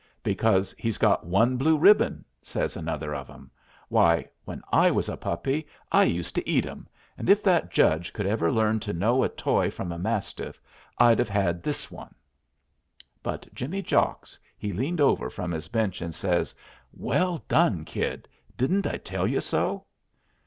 [0.23, 3.51] "Because he's got one blue ribbon!" says another of 'em.
[3.87, 6.87] "Why, when I was a puppy I used to eat 'em,
[7.19, 10.59] and if that judge could ever learn to know a toy from a mastiff,
[10.97, 12.15] I'd have had this one."
[13.21, 16.55] But Jimmy Jocks he leaned over from his bench and says,
[16.91, 18.27] "Well done, Kid.
[18.57, 19.85] Didn't I tell you so?"